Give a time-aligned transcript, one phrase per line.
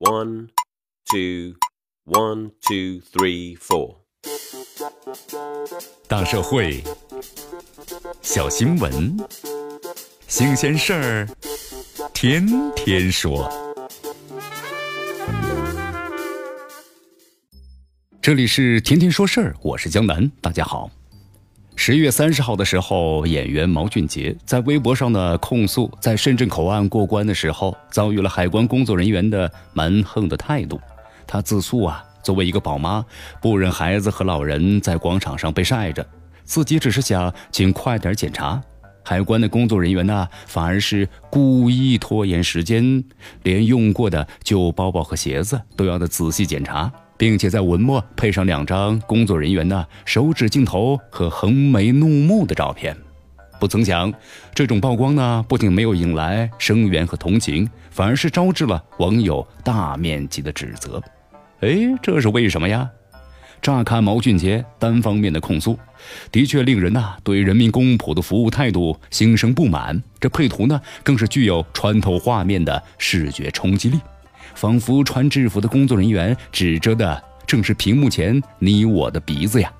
[0.00, 0.50] One,
[1.10, 1.56] two,
[2.04, 3.96] one, two, three, four。
[6.06, 6.84] 大社会，
[8.22, 9.16] 小新闻，
[10.28, 11.28] 新鲜事儿，
[12.14, 13.50] 天天说。
[18.22, 20.88] 这里是天天说事儿，我是江南，大家好。
[21.88, 30.78] 十月三十号的时候，演员毛俊杰在微博上呢控诉，在深圳口岸过关的时候，遭遇了海关工作人员的蛮横的态度。
[31.26, 33.02] 他自诉啊，作为一个宝妈，
[33.40, 36.06] 不忍孩子和老人在广场上被晒着，
[36.44, 38.60] 自己只是想尽快点检查。
[39.02, 43.02] 海关的工作人员呢，反而是故意拖延时间，
[43.44, 46.92] 连用过的旧包包和鞋子都要的仔细检查。
[47.18, 52.96] 并且在文末配上两张工作人员的手指镜头和横眉怒目的照片，
[53.60, 54.10] 不曾想，
[54.54, 61.02] 这种曝光呢，不仅没有引来声援和同情，反而是招致了网友大面积的指责。
[61.60, 62.88] 哎，这是为什么呀？
[63.60, 65.76] 乍看毛俊杰单方面的控诉，
[66.30, 70.00] 的确令人呐对人民公仆的服务态度心生不满。
[70.20, 73.98] 这配图呢，更是具有穿透画面的视觉冲击力。
[74.54, 79.72] 仿佛穿制服的工作人员指着的正是屏幕前你我的鼻子呀，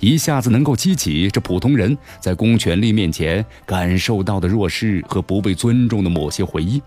[0.00, 6.82] 一下子能够激起这普通人在公权力面前感受到的弱势和不被尊重的某些回忆。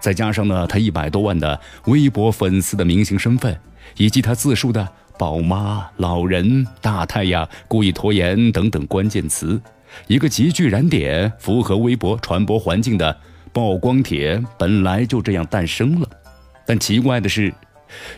[0.00, 3.58] 再加上呢，他一百多万的微博粉丝的明星身份，
[3.96, 9.60] 以及他自述的宝妈、老人、大太阳、故意拖延等等关键词，
[10.06, 13.14] 一个极具燃点、符合微博传播环境的
[13.52, 16.08] 曝光帖，本来就这样诞生了。
[16.70, 17.52] 但奇怪的是，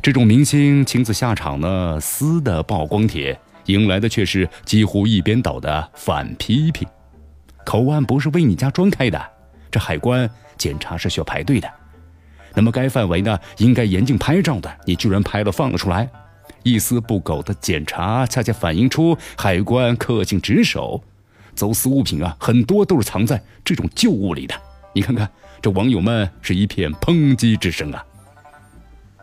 [0.03, 6.87] 这种明星亲自下场呢撕的曝光帖，迎来的却是几乎一边倒的反批评。
[7.65, 9.19] 口岸不是为你家装开的，
[9.71, 11.71] 这海关检查是需要排队的。
[12.55, 16.07] 那么该范围呢应该严禁拍照的，你居然拍了放了出来，
[16.63, 21.03] 一丝不苟的检查，恰恰反映出海关恪尽职守。
[21.55, 24.55] 走私物品啊，很多都是藏在这种旧物里的。
[24.93, 25.27] 你看看，
[25.63, 28.05] 这网友们是一片抨击之声啊。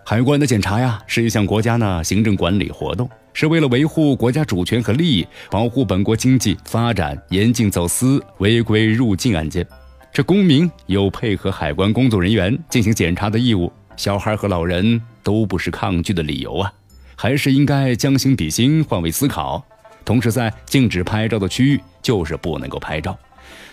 [0.09, 9.63] 海关的检查呀，是一项国家呢行政管理活动，是为了维护国家主权和利益，保护本国经济发展，严禁走私违规入境案件。
[10.11, 16.73] 这公民有配合海关工作人员进行检查的义务，小孩和老人都不是抗拒的理由啊，
[17.15, 19.63] 还是应该将心比心，换位思考。
[20.03, 23.15] 同时，在禁止拍照的区域，就是不能够拍照。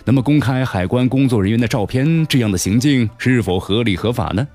[0.05, 4.47] 那么，公开海关工作人员的照片，这样的行径是否合理合法呢？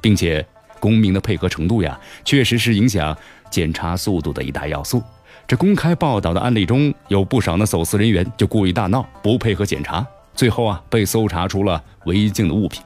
[0.00, 0.46] 并且。
[0.84, 3.16] 公民的配合程度呀，确实是影响
[3.48, 5.02] 检查速度的一大要素。
[5.46, 12.82] 这公开报道的案例中有不少的走私人员就故意大闹，不配合检查，最后啊被搜查出了违禁的物品。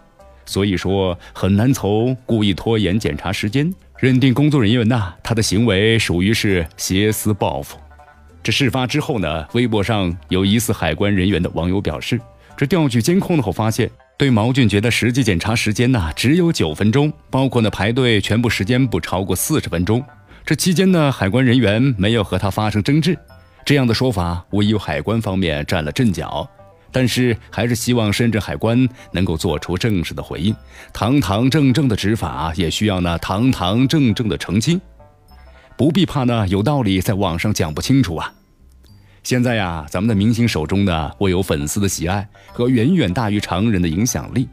[0.46, 7.76] 所以说很难从故意拖延检查时间认定工作人员呐他的行为属于是挟私报复。
[8.44, 12.20] 这事发之后呢，微博上有疑似海关人员的网友表示，
[12.56, 13.90] 这调取监控后发现。
[14.18, 20.04] 对毛俊杰的实际检查时间呢，只有九分钟，包括呢排队全部时间不超过四十分钟。
[20.44, 23.16] 这期间呢，海关人员没有和他发生争执，
[23.64, 26.50] 这样的说法无疑海关方面站了阵脚。
[26.90, 30.52] 但是还是希望深圳海关能够做出正式的回应，
[30.92, 34.80] 堂堂正正的执法也需要呢堂堂正正的澄清，
[35.76, 38.34] 不必怕呢有道理在网上讲不清楚啊。
[39.28, 44.48] 现在呀，咱们的明星手中呢，握有粉丝的喜爱和远远大于常人的影响力。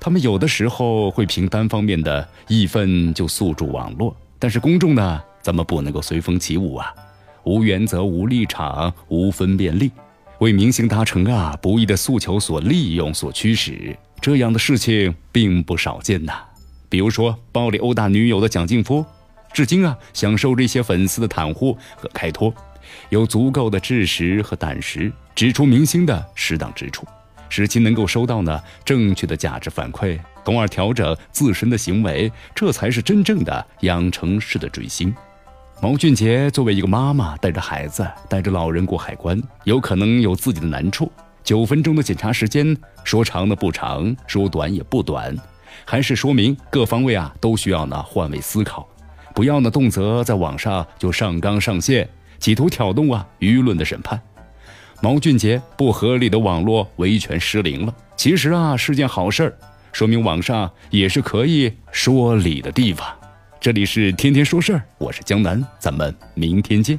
[0.00, 6.94] 他们有的时候会凭单方面的义愤就诉诸网络，但是公众呢，咱们不能够随风起舞啊，
[7.44, 9.92] 无原则、无立场、无分辨力，
[10.38, 16.32] 为明星达成啊不义的诉求所利用、所驱使，这样的事情并不少见呐。
[16.88, 19.04] 比如说暴力殴打女友的蒋劲夫，
[19.52, 22.50] 至今啊享受这些粉丝的袒护和开脱。
[23.08, 27.06] 有足够的知识和胆识，指出明星的适当之处，
[27.48, 35.14] 使其能够收到呢正确的价值反馈，从而调整自身的行为，这才是真正的养成式的追星。
[35.82, 41.12] 毛俊杰作为一个妈妈，带着孩子、带着老人过海关，有可能有自己的难处。
[41.44, 45.36] 九分钟的检查时间，说长的不长，说短也不短，
[45.84, 48.88] 还是说明各方位啊都需要呢换位思考，
[49.34, 52.08] 不要呢动辄在网上就上纲上线。
[52.38, 54.20] 企图挑动啊舆论的审判，
[55.02, 57.94] 毛俊杰不合理的网络维权失灵了。
[58.16, 59.58] 其实啊是件好事儿，
[59.92, 63.06] 说明网上也是可以说理的地方。
[63.60, 66.98] 这里是天天说事儿，我是江南，咱们明天见。